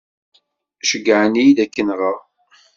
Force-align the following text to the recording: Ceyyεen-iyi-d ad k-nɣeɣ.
Ceyyεen-iyi-d 0.89 1.59
ad 1.63 1.69
k-nɣeɣ. 1.73 2.17